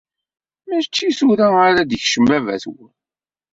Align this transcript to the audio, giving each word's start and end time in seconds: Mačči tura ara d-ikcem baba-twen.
Mačči 0.67 1.07
tura 1.17 1.47
ara 1.67 1.81
d-ikcem 1.89 2.25
baba-twen. 2.29 2.91